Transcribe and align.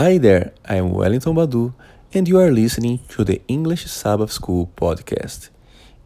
Hi 0.00 0.16
there, 0.16 0.54
I'm 0.64 0.92
Wellington 0.92 1.34
Badu, 1.34 1.74
and 2.14 2.26
you 2.26 2.40
are 2.40 2.50
listening 2.50 3.00
to 3.10 3.22
the 3.22 3.42
English 3.48 3.84
Sabbath 3.84 4.32
School 4.32 4.72
podcast 4.74 5.50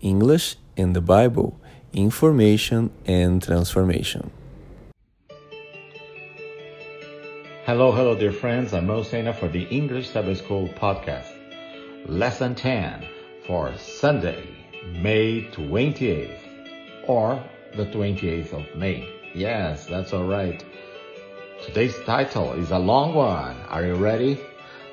English 0.01 0.57
and 0.77 0.97
the 0.97 1.01
Bible 1.01 1.61
Information 1.93 2.91
and 3.07 3.41
Transformation. 3.41 4.33
Hello, 7.67 7.93
hello, 7.93 8.19
dear 8.19 8.33
friends. 8.33 8.75
I'm 8.75 8.89
Mo 8.89 9.05
Sena 9.05 9.33
for 9.33 9.47
the 9.47 9.63
English 9.71 10.11
Sabbath 10.11 10.39
School 10.39 10.67
podcast. 10.71 11.31
Lesson 12.07 12.57
10 12.57 13.07
for 13.47 13.73
Sunday, 13.79 14.43
May 15.01 15.47
28th, 15.53 16.41
or 17.07 17.41
the 17.77 17.87
28th 17.87 18.55
of 18.55 18.77
May. 18.77 19.09
Yes, 19.37 19.87
that's 19.87 20.13
all 20.13 20.27
right. 20.27 20.65
Today's 21.65 21.99
title 22.01 22.53
is 22.53 22.73
a 22.73 22.79
long 22.79 23.15
one. 23.15 23.57
Are 23.71 23.87
you 23.87 23.95
ready? 23.95 24.39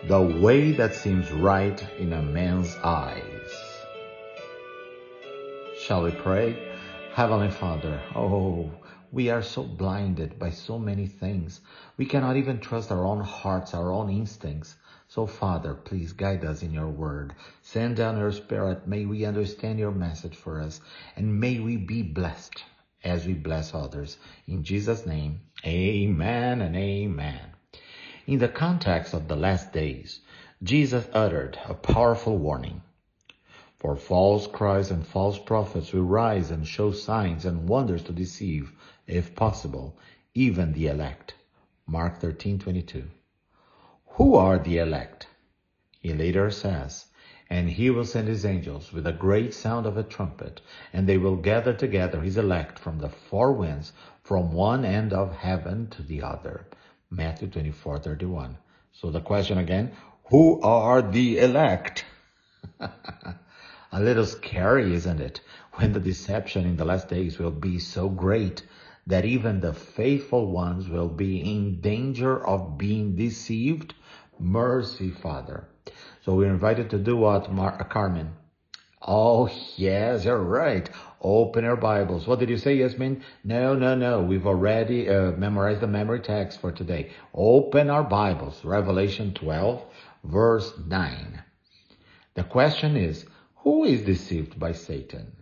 The 0.08 0.22
way 0.22 0.72
that 0.72 0.96
seems 0.96 1.30
right 1.30 1.86
in 2.00 2.14
a 2.14 2.22
man's 2.22 2.78
eyes. 2.78 3.52
Shall 5.78 6.04
we 6.04 6.12
pray? 6.12 6.58
Heavenly 7.14 7.52
Father, 7.52 8.02
oh, 8.16 8.72
we 9.12 9.30
are 9.30 9.44
so 9.44 9.64
blinded 9.64 10.40
by 10.40 10.52
so 10.52 10.80
many 10.80 11.08
things. 11.08 11.60
We 11.98 12.06
cannot 12.06 12.38
even 12.38 12.62
trust 12.62 12.90
our 12.90 13.04
own 13.04 13.20
hearts, 13.20 13.74
our 13.74 13.92
own 13.92 14.10
instincts. 14.10 14.76
So, 15.10 15.28
Father, 15.28 15.74
please 15.74 16.14
guide 16.14 16.46
us 16.46 16.64
in 16.64 16.72
your 16.72 16.90
word. 16.90 17.36
Send 17.62 17.98
down 17.98 18.18
your 18.18 18.32
spirit. 18.32 18.88
May 18.88 19.06
we 19.06 19.26
understand 19.26 19.78
your 19.78 19.92
message 19.92 20.38
for 20.38 20.62
us, 20.62 20.80
and 21.18 21.38
may 21.38 21.60
we 21.60 21.76
be 21.76 22.02
blessed 22.02 22.64
as 23.04 23.26
we 23.26 23.34
bless 23.34 23.74
others. 23.74 24.18
In 24.48 24.64
Jesus' 24.64 25.06
name, 25.06 25.42
amen 25.66 26.62
and 26.62 26.76
amen. 26.76 27.40
In 28.28 28.40
the 28.40 28.48
context 28.48 29.14
of 29.14 29.28
the 29.28 29.36
last 29.36 29.74
days, 29.74 30.20
Jesus 30.64 31.08
uttered 31.14 31.60
a 31.66 31.74
powerful 31.74 32.38
warning. 32.38 32.82
For 33.78 33.96
false 33.96 34.46
Christs 34.46 34.92
and 34.92 35.06
false 35.06 35.40
prophets 35.40 35.92
will 35.92 36.04
rise 36.04 36.52
and 36.52 36.68
show 36.68 36.92
signs 36.92 37.46
and 37.46 37.68
wonders 37.68 38.04
to 38.04 38.12
deceive, 38.12 38.72
if 39.08 39.36
possible, 39.36 39.98
even 40.36 40.74
the 40.74 40.88
elect. 40.88 41.34
Mark 41.88 42.22
13:22. 42.22 43.08
Who 44.06 44.36
are 44.36 44.60
the 44.60 44.78
elect? 44.78 45.28
He 46.00 46.14
later 46.14 46.52
says, 46.52 47.08
and 47.52 47.70
he 47.70 47.90
will 47.90 48.06
send 48.06 48.30
his 48.30 48.46
angels 48.46 48.94
with 48.94 49.06
a 49.06 49.12
great 49.12 49.54
sound 49.54 49.86
of 49.86 49.98
a 49.98 50.04
trumpet, 50.04 50.62
and 50.94 51.06
they 51.06 51.18
will 51.18 51.36
gather 51.36 51.74
together 51.74 52.22
his 52.22 52.38
elect 52.38 52.80
from 52.80 52.98
the 53.00 53.10
four 53.10 53.52
winds, 53.52 53.92
from 54.24 54.54
one 54.54 54.86
end 54.86 55.12
of 55.12 55.36
heaven 55.36 55.86
to 55.90 56.02
the 56.02 56.22
other. 56.22 56.66
Matthew 57.10 57.50
24, 57.50 58.00
31. 58.00 58.58
So 58.94 59.12
the 59.12 59.20
question 59.20 59.58
again, 59.58 59.92
who 60.30 60.62
are 60.62 61.02
the 61.02 61.40
elect? 61.40 62.06
a 62.80 64.00
little 64.00 64.26
scary, 64.26 64.94
isn't 64.94 65.20
it? 65.20 65.42
When 65.74 65.92
the 65.92 66.00
deception 66.00 66.66
in 66.66 66.78
the 66.78 66.86
last 66.86 67.10
days 67.10 67.38
will 67.38 67.52
be 67.52 67.80
so 67.80 68.08
great 68.08 68.66
that 69.08 69.26
even 69.26 69.60
the 69.60 69.74
faithful 69.74 70.50
ones 70.50 70.88
will 70.88 71.10
be 71.10 71.42
in 71.42 71.82
danger 71.82 72.48
of 72.48 72.78
being 72.78 73.18
deceived. 73.18 73.94
Mercy, 74.40 75.10
Father. 75.10 75.68
So 76.24 76.36
we're 76.36 76.52
invited 76.52 76.92
to 76.92 77.00
do 77.00 77.18
what, 77.18 77.52
Mar- 77.52 77.82
uh, 77.82 77.84
Carmen? 77.84 78.34
Oh, 79.02 79.50
yes, 79.76 80.24
you're 80.24 80.38
right. 80.38 80.88
Open 81.20 81.66
our 81.66 81.76
Bibles. 81.76 82.28
What 82.28 82.38
did 82.38 82.50
you 82.50 82.58
say, 82.58 82.76
Yasmin? 82.76 83.24
No, 83.44 83.74
no, 83.74 83.96
no. 83.96 84.22
We've 84.22 84.46
already 84.46 85.10
uh, 85.10 85.32
memorized 85.32 85.82
the 85.82 85.88
memory 85.88 86.20
text 86.20 86.62
for 86.62 86.72
today. 86.72 87.10
Open 87.34 87.90
our 87.90 88.04
Bibles. 88.04 88.64
Revelation 88.64 89.34
12, 89.34 89.84
verse 90.24 90.72
9. 90.86 91.42
The 92.36 92.44
question 92.44 92.96
is, 92.96 93.26
who 93.58 93.86
is 93.86 94.04
deceived 94.04 94.60
by 94.60 94.74
Satan? 94.74 95.41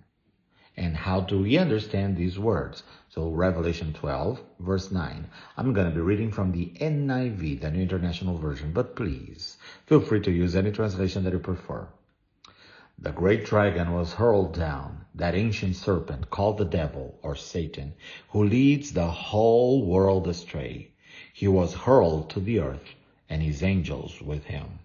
And 0.80 0.95
how 0.95 1.20
do 1.20 1.42
we 1.42 1.58
understand 1.58 2.16
these 2.16 2.40
words? 2.40 2.84
So 3.10 3.28
Revelation 3.32 3.92
12, 3.92 4.42
verse 4.62 4.90
9. 4.90 5.28
I'm 5.58 5.73
going 5.73 5.90
to 5.90 5.94
be 5.94 6.00
reading 6.00 6.32
from 6.32 6.54
the 6.54 6.72
NIV, 6.80 7.60
the 7.60 7.70
New 7.70 7.82
International 7.82 8.38
Version, 8.38 8.72
but 8.72 8.95
please 8.95 9.58
feel 9.88 10.00
free 10.00 10.22
to 10.22 10.32
use 10.32 10.56
any 10.56 10.72
translation 10.72 11.26
that 11.26 11.34
you 11.34 11.39
prefer. 11.39 11.86
The 12.98 13.12
great 13.12 13.44
dragon 13.44 13.94
was 13.94 14.14
hurled 14.14 14.54
down, 14.54 15.04
that 15.16 15.36
ancient 15.36 15.76
serpent 15.76 16.30
called 16.30 16.58
the 16.58 16.64
devil 16.64 17.20
or 17.23 17.36
Satan, 17.36 17.94
who 18.30 18.45
leads 18.45 18.94
the 18.94 19.12
whole 19.12 19.86
world 19.86 20.30
astray. 20.30 20.92
He 21.34 21.50
was 21.50 21.73
hurled 21.73 22.30
to 22.30 22.39
the 22.39 22.60
earth 22.60 22.95
and 23.28 23.44
his 23.44 23.64
angels 23.64 24.22
with 24.22 24.45
him. 24.45 24.80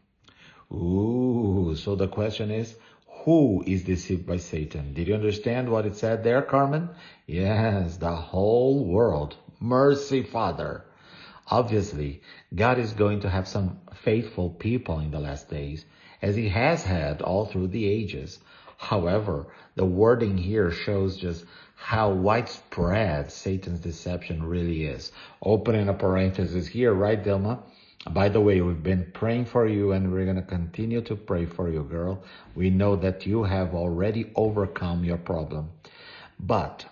Ooh, 0.73 1.77
so 1.77 1.95
the 1.95 2.09
question 2.09 2.51
is, 2.51 2.75
who 3.25 3.65
is 3.67 3.85
deceived 3.85 4.27
by 4.27 4.37
Satan. 4.37 4.93
Did 4.93 5.09
you 5.09 5.15
understand 5.15 5.71
what 5.71 5.87
it 5.87 5.97
said 5.97 6.23
there, 6.23 6.43
Carmen? 6.43 6.91
Yes, 7.27 7.97
the 7.97 8.15
whole 8.15 8.85
world. 8.85 9.35
Mercy, 9.59 10.23
Father. 10.23 10.85
Obviously, 11.51 12.21
God 12.55 12.79
is 12.79 12.93
going 12.93 13.21
to 13.21 13.31
have 13.31 13.49
some 13.49 13.81
faithful 13.95 14.51
people 14.51 15.01
in 15.01 15.11
the 15.11 15.21
last 15.21 15.49
days, 15.49 15.87
as 16.21 16.37
he 16.37 16.51
has 16.51 16.85
had 16.85 17.23
all 17.23 17.47
through 17.47 17.69
the 17.69 17.89
ages. 17.89 18.39
However, 18.77 19.47
the 19.75 19.87
wording 19.87 20.37
here 20.37 20.71
shows 20.71 21.17
just 21.17 21.47
how 21.77 22.11
widespread 22.11 23.33
Satan's 23.33 23.81
deception 23.81 24.43
really 24.43 24.85
is. 24.85 25.13
Opening 25.43 25.89
a 25.89 25.95
parenthesis 25.95 26.67
here, 26.67 26.93
right, 26.93 27.23
Dilma? 27.23 27.63
By 28.11 28.29
the 28.29 28.41
way, 28.41 28.61
we've 28.63 28.83
been 28.83 29.11
praying 29.13 29.47
for 29.47 29.67
you 29.67 29.93
and 29.93 30.13
we're 30.13 30.25
going 30.25 30.37
to 30.37 30.43
continue 30.43 31.03
to 31.03 31.17
pray 31.17 31.47
for 31.47 31.71
you, 31.71 31.83
girl. 31.85 32.25
We 32.55 32.71
know 32.71 32.97
that 32.97 33.27
you 33.27 33.45
have 33.45 33.75
already 33.75 34.33
overcome 34.37 35.05
your 35.05 35.19
problem. 35.19 35.73
But 36.41 36.87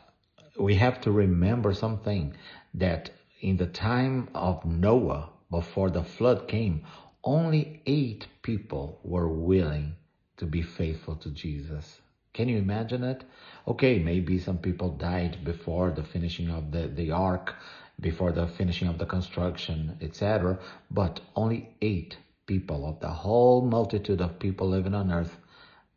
we 0.58 0.76
have 0.76 1.00
to 1.02 1.12
remember 1.12 1.74
something 1.74 2.36
that 2.74 3.10
in 3.40 3.56
the 3.56 3.66
time 3.66 4.28
of 4.34 4.64
Noah, 4.66 5.30
before 5.50 5.90
the 5.90 6.04
flood 6.04 6.48
came, 6.48 6.84
only 7.24 7.82
eight 7.86 8.28
people 8.42 9.00
were 9.02 9.28
willing 9.28 9.96
to 10.38 10.46
be 10.46 10.62
faithful 10.62 11.16
to 11.16 11.30
Jesus. 11.30 12.01
Can 12.34 12.48
you 12.48 12.58
imagine 12.58 13.04
it? 13.04 13.24
Okay, 13.68 13.98
maybe 13.98 14.38
some 14.38 14.58
people 14.58 14.90
died 14.90 15.44
before 15.44 15.90
the 15.90 16.02
finishing 16.02 16.48
of 16.48 16.72
the, 16.72 16.88
the 16.88 17.10
ark 17.10 17.54
before 18.00 18.32
the 18.32 18.46
finishing 18.46 18.88
of 18.88 18.98
the 18.98 19.04
construction, 19.04 19.98
etc. 20.00 20.58
But 20.90 21.20
only 21.36 21.74
eight 21.82 22.16
people 22.46 22.88
of 22.88 23.00
the 23.00 23.10
whole 23.10 23.60
multitude 23.60 24.20
of 24.20 24.38
people 24.38 24.68
living 24.68 24.94
on 24.94 25.12
earth 25.12 25.36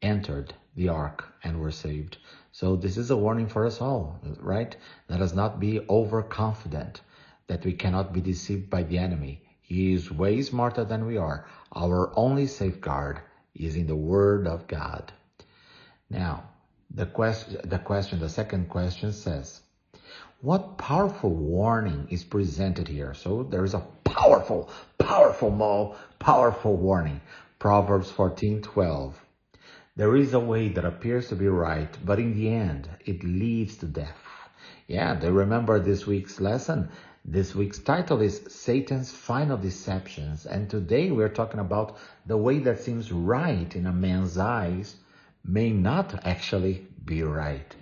entered 0.02 0.54
the 0.76 0.90
ark 0.90 1.24
and 1.44 1.60
were 1.60 1.72
saved. 1.72 2.18
So 2.52 2.76
this 2.76 2.98
is 2.98 3.12
a 3.12 3.18
warning 3.18 3.48
for 3.48 3.66
us 3.66 3.80
all, 3.80 4.20
right? 4.40 4.76
Let 5.10 5.22
us 5.22 5.34
not 5.34 5.60
be 5.60 5.80
overconfident 5.90 7.02
that 7.48 7.64
we 7.64 7.74
cannot 7.74 8.12
be 8.12 8.22
deceived 8.22 8.70
by 8.70 8.84
the 8.84 8.98
enemy. 8.98 9.42
He 9.62 9.94
is 9.94 10.12
way 10.12 10.42
smarter 10.42 10.84
than 10.84 11.06
we 11.06 11.18
are. 11.18 11.46
Our 11.74 12.12
only 12.18 12.46
safeguard 12.46 13.22
is 13.56 13.76
in 13.76 13.88
the 13.88 13.96
word 13.96 14.48
of 14.48 14.68
God. 14.68 15.14
Now, 16.10 16.44
the 16.92 17.06
question, 17.06 17.60
the 17.64 17.80
question, 17.80 18.20
the 18.20 18.30
second 18.30 18.70
question 18.70 19.12
says, 19.12 19.62
what 20.42 20.78
powerful 20.78 21.32
warning 21.32 22.08
is 22.12 22.24
presented 22.24 22.88
here? 22.88 23.14
So 23.16 23.44
there 23.44 23.66
is 23.66 23.74
a 23.74 23.88
powerful, 24.04 24.70
powerful, 25.00 25.96
powerful 26.20 26.76
warning. 26.76 27.22
Proverbs 27.58 28.12
14:12. 28.12 29.14
There 29.96 30.16
is 30.16 30.34
a 30.34 30.40
way 30.40 30.70
that 30.70 30.86
appears 30.86 31.30
to 31.30 31.36
be 31.36 31.48
right, 31.48 31.98
but 32.06 32.20
in 32.20 32.36
the 32.36 32.50
end, 32.50 32.88
it 33.06 33.24
leads 33.24 33.78
to 33.78 33.88
death. 33.88 34.22
Yeah, 34.88 35.16
they 35.16 35.32
remember 35.32 35.80
this 35.80 36.06
week's 36.06 36.40
lesson. 36.40 36.90
This 37.24 37.56
week's 37.56 37.80
title 37.80 38.22
is 38.22 38.42
Satan's 38.50 39.12
Final 39.12 39.58
Deceptions, 39.58 40.46
and 40.46 40.70
today 40.70 41.10
we're 41.10 41.30
talking 41.30 41.60
about 41.60 41.98
the 42.28 42.38
way 42.38 42.60
that 42.60 42.82
seems 42.82 43.12
right 43.12 43.76
in 43.76 43.88
a 43.88 43.92
man's 43.92 44.38
eyes 44.38 44.98
may 45.48 45.72
not 45.72 46.26
actually 46.26 46.88
be 47.04 47.22
right. 47.22 47.76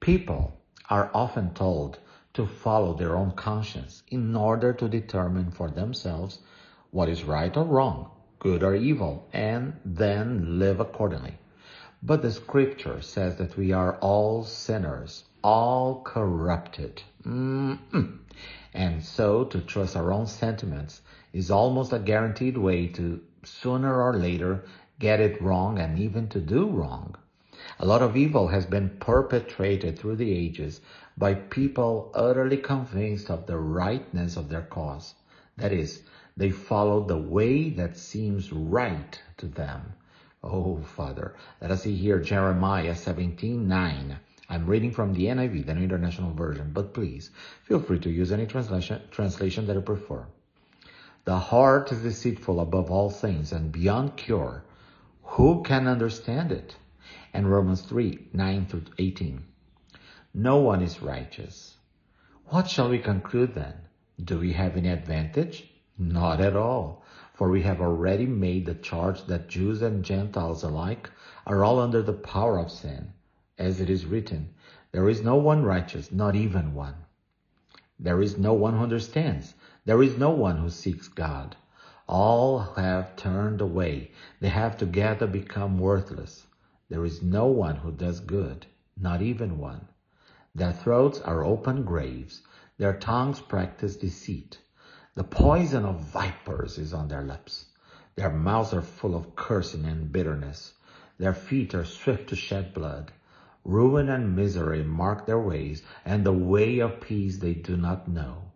People 0.00 0.52
are 0.88 1.10
often 1.14 1.54
told 1.54 1.98
to 2.34 2.46
follow 2.46 2.94
their 2.94 3.16
own 3.16 3.32
conscience 3.32 4.02
in 4.08 4.34
order 4.34 4.72
to 4.72 4.88
determine 4.88 5.50
for 5.50 5.70
themselves 5.70 6.38
what 6.90 7.08
is 7.08 7.24
right 7.24 7.56
or 7.56 7.64
wrong, 7.64 8.10
good 8.38 8.62
or 8.62 8.74
evil, 8.74 9.28
and 9.32 9.78
then 9.84 10.58
live 10.58 10.80
accordingly. 10.80 11.38
But 12.02 12.22
the 12.22 12.32
scripture 12.32 13.02
says 13.02 13.36
that 13.36 13.56
we 13.56 13.72
are 13.72 13.96
all 13.98 14.44
sinners, 14.44 15.24
all 15.44 16.02
corrupted. 16.02 17.02
Mm-mm. 17.24 18.18
And 18.72 19.04
so 19.04 19.44
to 19.44 19.60
trust 19.60 19.96
our 19.96 20.12
own 20.12 20.26
sentiments 20.26 21.02
is 21.32 21.50
almost 21.50 21.92
a 21.92 21.98
guaranteed 21.98 22.56
way 22.56 22.86
to 22.88 23.20
sooner 23.44 24.02
or 24.02 24.16
later 24.16 24.64
get 25.00 25.18
it 25.18 25.42
wrong 25.42 25.80
and 25.80 25.98
even 25.98 26.28
to 26.28 26.40
do 26.40 26.68
wrong. 26.68 27.16
A 27.80 27.86
lot 27.86 28.02
of 28.02 28.16
evil 28.16 28.48
has 28.48 28.66
been 28.66 28.90
perpetrated 29.00 29.98
through 29.98 30.16
the 30.16 30.32
ages 30.32 30.80
by 31.18 31.34
people 31.34 32.12
utterly 32.14 32.58
convinced 32.58 33.30
of 33.30 33.46
the 33.46 33.58
rightness 33.58 34.36
of 34.36 34.48
their 34.48 34.62
cause. 34.62 35.14
That 35.56 35.72
is, 35.72 36.02
they 36.36 36.50
follow 36.50 37.04
the 37.04 37.18
way 37.18 37.70
that 37.70 37.96
seems 37.96 38.52
right 38.52 39.20
to 39.38 39.46
them. 39.46 39.94
Oh, 40.42 40.78
Father, 40.78 41.34
let 41.60 41.70
us 41.70 41.82
see 41.82 41.96
here 41.96 42.18
Jeremiah 42.18 42.94
17 42.94 43.68
9. 43.68 44.16
I'm 44.48 44.66
reading 44.66 44.90
from 44.90 45.12
the 45.12 45.26
NIV, 45.26 45.66
the 45.66 45.74
New 45.74 45.84
International 45.84 46.32
Version, 46.32 46.70
but 46.72 46.94
please 46.94 47.30
feel 47.62 47.80
free 47.80 47.98
to 48.00 48.10
use 48.10 48.32
any 48.32 48.46
translation, 48.46 49.00
translation 49.10 49.66
that 49.66 49.74
you 49.74 49.82
prefer. 49.82 50.26
The 51.24 51.38
heart 51.38 51.92
is 51.92 52.02
deceitful 52.02 52.58
above 52.60 52.90
all 52.90 53.10
things 53.10 53.52
and 53.52 53.70
beyond 53.70 54.16
cure. 54.16 54.64
Who 55.34 55.62
can 55.62 55.86
understand 55.86 56.50
it? 56.50 56.74
And 57.32 57.48
Romans 57.48 57.82
3 57.82 58.30
9 58.32 58.66
through 58.66 58.86
18. 58.98 59.44
No 60.34 60.56
one 60.56 60.82
is 60.82 61.00
righteous. 61.00 61.76
What 62.46 62.68
shall 62.68 62.88
we 62.90 62.98
conclude 62.98 63.54
then? 63.54 63.74
Do 64.24 64.40
we 64.40 64.52
have 64.54 64.76
any 64.76 64.88
advantage? 64.88 65.72
Not 65.96 66.40
at 66.40 66.56
all. 66.56 67.04
For 67.32 67.48
we 67.48 67.62
have 67.62 67.80
already 67.80 68.26
made 68.26 68.66
the 68.66 68.74
charge 68.74 69.24
that 69.26 69.48
Jews 69.48 69.82
and 69.82 70.04
Gentiles 70.04 70.64
alike 70.64 71.08
are 71.46 71.62
all 71.62 71.78
under 71.78 72.02
the 72.02 72.12
power 72.12 72.58
of 72.58 72.72
sin. 72.72 73.12
As 73.56 73.80
it 73.80 73.88
is 73.88 74.06
written, 74.06 74.52
there 74.90 75.08
is 75.08 75.22
no 75.22 75.36
one 75.36 75.62
righteous, 75.62 76.10
not 76.10 76.34
even 76.34 76.74
one. 76.74 76.96
There 78.00 78.20
is 78.20 78.36
no 78.36 78.52
one 78.52 78.76
who 78.76 78.82
understands. 78.82 79.54
There 79.84 80.02
is 80.02 80.18
no 80.18 80.30
one 80.30 80.56
who 80.56 80.70
seeks 80.70 81.06
God. 81.06 81.54
All 82.12 82.58
have 82.74 83.14
turned 83.14 83.60
away. 83.60 84.10
They 84.40 84.48
have 84.48 84.76
together 84.76 85.28
become 85.28 85.78
worthless. 85.78 86.44
There 86.88 87.04
is 87.04 87.22
no 87.22 87.46
one 87.46 87.76
who 87.76 87.92
does 87.92 88.18
good, 88.18 88.66
not 88.96 89.22
even 89.22 89.58
one. 89.58 89.86
Their 90.52 90.72
throats 90.72 91.20
are 91.20 91.44
open 91.44 91.84
graves. 91.84 92.42
Their 92.78 92.94
tongues 92.94 93.40
practice 93.40 93.94
deceit. 93.94 94.58
The 95.14 95.22
poison 95.22 95.84
of 95.84 96.00
vipers 96.00 96.78
is 96.78 96.92
on 96.92 97.06
their 97.06 97.22
lips. 97.22 97.66
Their 98.16 98.30
mouths 98.30 98.74
are 98.74 98.82
full 98.82 99.14
of 99.14 99.36
cursing 99.36 99.84
and 99.84 100.10
bitterness. 100.10 100.74
Their 101.16 101.32
feet 101.32 101.76
are 101.76 101.84
swift 101.84 102.30
to 102.30 102.34
shed 102.34 102.74
blood. 102.74 103.12
Ruin 103.64 104.08
and 104.08 104.34
misery 104.34 104.82
mark 104.82 105.26
their 105.26 105.38
ways, 105.38 105.84
and 106.04 106.26
the 106.26 106.32
way 106.32 106.80
of 106.80 107.00
peace 107.00 107.38
they 107.38 107.54
do 107.54 107.76
not 107.76 108.08
know. 108.08 108.50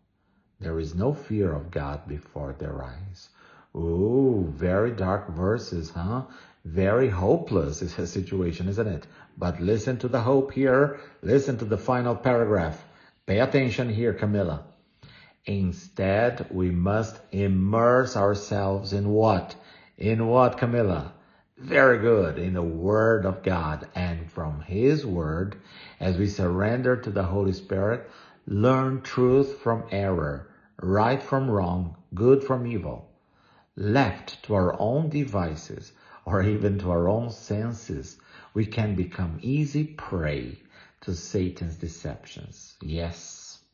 There 0.58 0.80
is 0.80 0.96
no 0.96 1.12
fear 1.12 1.52
of 1.52 1.70
God 1.70 2.08
before 2.08 2.52
their 2.52 2.82
eyes. 2.82 3.28
Ooh, 3.76 4.52
very 4.56 4.92
dark 4.92 5.28
verses, 5.30 5.90
huh? 5.90 6.22
Very 6.64 7.08
hopeless 7.08 7.82
is 7.82 7.92
situation, 8.10 8.68
isn't 8.68 8.86
it? 8.86 9.06
But 9.36 9.60
listen 9.60 9.98
to 9.98 10.08
the 10.08 10.20
hope 10.20 10.52
here. 10.52 11.00
Listen 11.22 11.58
to 11.58 11.64
the 11.64 11.76
final 11.76 12.14
paragraph. 12.14 12.82
Pay 13.26 13.40
attention 13.40 13.88
here, 13.88 14.14
Camilla. 14.14 14.64
Instead, 15.44 16.46
we 16.50 16.70
must 16.70 17.20
immerse 17.32 18.16
ourselves 18.16 18.92
in 18.92 19.10
what? 19.10 19.56
In 19.98 20.26
what, 20.26 20.56
Camilla? 20.56 21.12
Very 21.58 21.98
good. 21.98 22.38
In 22.38 22.54
the 22.54 22.62
Word 22.62 23.26
of 23.26 23.42
God. 23.42 23.88
And 23.94 24.30
from 24.30 24.60
His 24.60 25.04
Word, 25.04 25.56
as 26.00 26.16
we 26.16 26.28
surrender 26.28 26.96
to 26.96 27.10
the 27.10 27.24
Holy 27.24 27.52
Spirit, 27.52 28.08
learn 28.46 29.02
truth 29.02 29.58
from 29.58 29.84
error, 29.90 30.48
right 30.80 31.22
from 31.22 31.50
wrong, 31.50 31.96
good 32.14 32.44
from 32.44 32.66
evil. 32.66 33.10
Left 33.76 34.40
to 34.44 34.54
our 34.54 34.80
own 34.80 35.08
devices, 35.08 35.92
or 36.24 36.42
even 36.44 36.78
to 36.78 36.90
our 36.92 37.08
own 37.08 37.30
senses, 37.30 38.18
we 38.54 38.66
can 38.66 38.94
become 38.94 39.40
easy 39.42 39.82
prey 39.84 40.58
to 41.00 41.12
Satan's 41.12 41.76
deceptions. 41.76 42.76
Yes. 42.80 43.64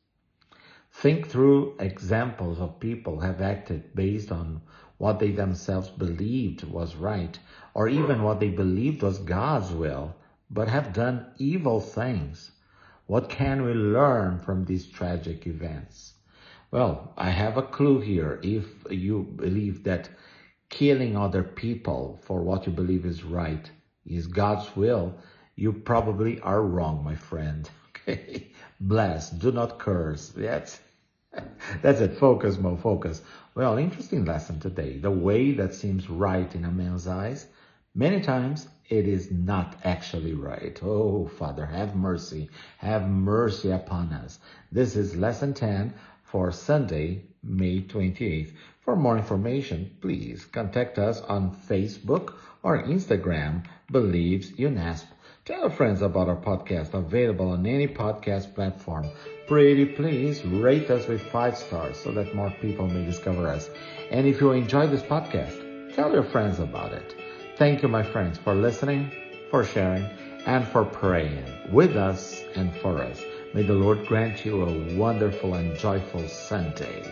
Think 0.91 1.26
through 1.26 1.76
examples 1.79 2.58
of 2.61 2.81
people 2.81 3.20
have 3.20 3.43
acted 3.43 3.94
based 3.94 4.32
on 4.32 4.62
what 4.97 5.19
they 5.19 5.32
themselves 5.32 5.91
believed 5.91 6.64
was 6.64 6.97
right, 6.97 7.38
or 7.75 7.88
even 7.88 8.23
what 8.23 8.41
they 8.41 8.49
believed 8.49 9.02
was 9.02 9.19
God's 9.19 9.70
will, 9.70 10.17
but 10.50 10.69
have 10.69 10.94
done 10.94 11.26
evil 11.38 11.81
things. 11.81 12.50
What 13.06 13.29
can 13.29 13.62
we 13.64 13.75
learn 13.75 14.38
from 14.38 14.64
these 14.64 14.87
tragic 14.87 15.47
events? 15.47 16.14
Well, 16.70 17.12
I 17.17 17.31
have 17.31 17.56
a 17.56 17.62
clue 17.62 18.00
here. 18.00 18.38
If 18.43 18.67
you 18.90 19.22
believe 19.37 19.84
that 19.84 20.11
killing 20.69 21.17
other 21.17 21.43
people 21.43 22.20
for 22.22 22.43
what 22.43 22.67
you 22.67 22.72
believe 22.72 23.06
is 23.06 23.25
right 23.25 23.70
is 24.06 24.28
God's 24.28 24.76
will, 24.76 25.14
you 25.56 25.72
probably 25.72 26.40
are 26.40 26.62
wrong, 26.62 27.05
my 27.05 27.17
friend. 27.17 27.69
Okay. 28.08 28.52
Bless. 28.81 29.31
Do 29.31 29.52
not 29.52 29.78
curse. 29.78 30.31
That's, 30.31 30.81
that's 31.82 32.00
it. 32.00 32.14
Focus, 32.14 32.58
Mo. 32.58 32.76
Focus. 32.76 33.20
Well, 33.55 33.76
interesting 33.78 34.25
lesson 34.25 34.61
today. 34.61 34.96
The 34.99 35.11
way 35.11 35.52
that 35.52 35.75
seems 35.75 36.08
right 36.08 36.55
in 36.55 36.64
a 36.64 36.70
man's 36.70 37.06
eyes, 37.06 37.46
many 37.94 38.20
times 38.23 38.69
it 38.88 39.06
is 39.06 39.31
not 39.31 39.76
actually 39.84 40.34
right. 40.34 40.78
Oh, 40.82 41.26
Father, 41.26 41.66
have 41.66 41.94
mercy. 41.94 42.49
Have 42.78 43.08
mercy 43.08 43.70
upon 43.70 44.12
us. 44.14 44.38
This 44.73 44.96
is 44.96 45.16
lesson 45.16 45.52
10 45.55 45.94
for 46.30 46.52
Sunday, 46.52 47.22
May 47.42 47.82
28th. 47.82 48.52
For 48.80 48.96
more 48.96 49.16
information, 49.16 49.90
please 50.00 50.44
contact 50.44 50.98
us 50.98 51.20
on 51.22 51.56
Facebook 51.68 52.34
or 52.62 52.82
Instagram, 52.82 53.64
Believes 53.90 54.50
UNASP. 54.52 55.06
Tell 55.44 55.60
your 55.60 55.70
friends 55.70 56.02
about 56.02 56.28
our 56.28 56.36
podcast 56.36 56.94
available 56.94 57.50
on 57.50 57.66
any 57.66 57.88
podcast 57.88 58.54
platform. 58.54 59.08
Pretty 59.48 59.86
please 59.86 60.44
rate 60.44 60.90
us 60.90 61.08
with 61.08 61.22
five 61.22 61.56
stars 61.56 61.98
so 61.98 62.12
that 62.12 62.34
more 62.34 62.50
people 62.60 62.86
may 62.86 63.04
discover 63.04 63.48
us. 63.48 63.68
And 64.10 64.26
if 64.26 64.40
you 64.40 64.52
enjoy 64.52 64.86
this 64.86 65.02
podcast, 65.02 65.94
tell 65.96 66.12
your 66.12 66.22
friends 66.22 66.60
about 66.60 66.92
it. 66.92 67.16
Thank 67.56 67.82
you, 67.82 67.88
my 67.88 68.02
friends, 68.02 68.38
for 68.38 68.54
listening, 68.54 69.10
for 69.50 69.64
sharing, 69.64 70.04
and 70.46 70.66
for 70.68 70.84
praying 70.84 71.72
with 71.72 71.96
us 71.96 72.42
and 72.54 72.74
for 72.76 73.02
us. 73.02 73.20
May 73.52 73.62
the 73.62 73.75
Lord 73.75 74.06
grant 74.06 74.44
you 74.44 74.62
a 74.62 74.94
wonderful 74.94 75.55
and 75.55 75.76
joyful 75.76 76.29
Sunday. 76.29 77.02